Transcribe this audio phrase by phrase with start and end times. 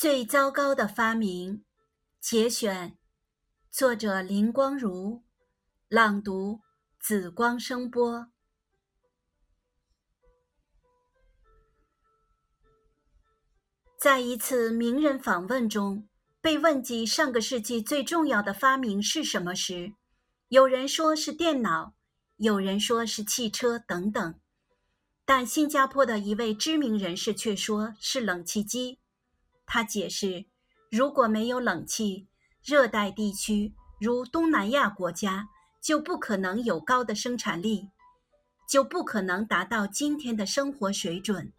[0.00, 1.64] 最糟糕的发明，
[2.20, 2.96] 节选，
[3.68, 5.24] 作者林光如，
[5.88, 6.60] 朗读
[7.00, 8.28] 紫光声波。
[13.98, 16.08] 在一次名人访问中，
[16.40, 19.94] 被问及上个世纪最重要的发明是什么时，
[20.46, 21.94] 有人说是电脑，
[22.36, 24.38] 有人说是汽车等等，
[25.24, 29.00] 但新加坡的一位知名人士却说是冷气机。
[29.70, 30.46] 他解释，
[30.90, 32.26] 如果没有冷气，
[32.64, 35.50] 热带地区如东南亚国家
[35.82, 37.90] 就不可能有高的生产力，
[38.66, 41.52] 就不可能达到今天的生活水准。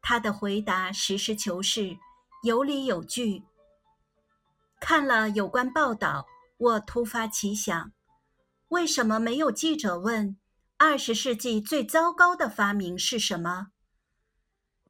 [0.00, 1.98] 他的回答实事求是，
[2.44, 3.42] 有理有据。
[4.80, 7.92] 看了有关报道，我突发奇想：
[8.68, 10.38] 为什么没有记者问
[10.78, 13.72] 二十世纪最糟糕的发明是什么？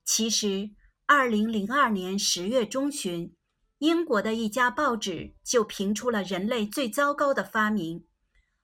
[0.05, 0.73] 其实。
[1.13, 3.35] 二零零二年十月中旬，
[3.79, 8.07] 英国的一家报纸就评出了人类最糟糕的发明。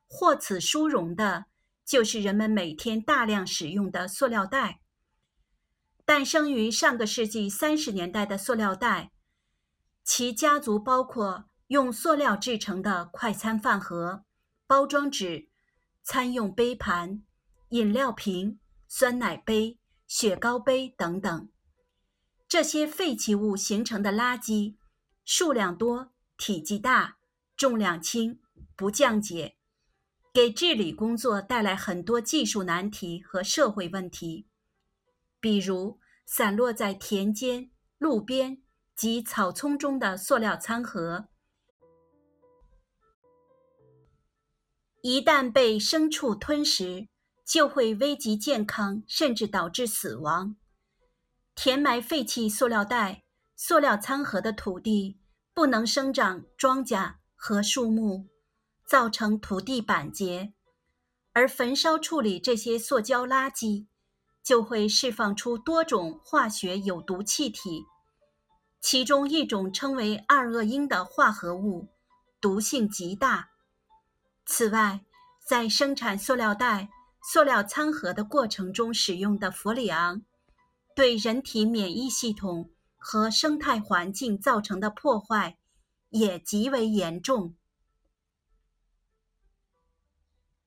[0.07, 1.47] 获此殊荣的，
[1.85, 4.81] 就是人们每天大量使用的塑料袋。
[6.05, 9.11] 诞生于上个世纪三十年代的塑料袋，
[10.05, 14.25] 其家族包括用塑料制成的快餐饭盒、
[14.69, 15.49] 包装纸、
[16.05, 17.25] 餐用杯盘、
[17.71, 21.49] 饮料瓶、酸奶杯、雪糕杯等等。
[22.49, 24.77] 这些废弃物形成的垃圾，
[25.25, 27.19] 数量多、体积大、
[27.57, 28.41] 重量轻、
[28.77, 29.57] 不降解，
[30.33, 34.47] 给治理工作带来很多技术难题和社会问题。
[35.41, 38.63] 比如，散落在田间、路边
[38.95, 41.29] 及草丛中的塑料餐盒，
[45.03, 47.09] 一旦被牲畜吞食，
[47.45, 50.57] 就会危及健康，甚至导致死亡。
[51.57, 53.25] 填埋废弃塑料袋、
[53.57, 55.19] 塑料餐盒的土地
[55.55, 58.27] 不能生长庄稼和树木，
[58.85, 60.53] 造成土地板结；
[61.33, 63.87] 而焚烧处理这些塑胶垃圾，
[64.45, 67.87] 就会释放出多种化学有毒气体，
[68.79, 71.89] 其中一种称为二恶英的化合物，
[72.39, 73.49] 毒性极大。
[74.45, 75.01] 此外，
[75.45, 76.91] 在生产塑料袋、
[77.23, 80.23] 塑料餐盒的过程中使用的氟利昂。
[80.97, 85.59] 对人体免疫系统和生态环境造成的破坏
[86.09, 87.55] 也极为严重。